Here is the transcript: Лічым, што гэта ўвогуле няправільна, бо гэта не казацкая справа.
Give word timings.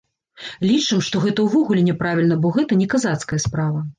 Лічым, 0.69 1.03
што 1.07 1.21
гэта 1.25 1.43
ўвогуле 1.49 1.83
няправільна, 1.91 2.37
бо 2.45 2.53
гэта 2.57 2.79
не 2.83 2.87
казацкая 2.95 3.39
справа. 3.47 3.87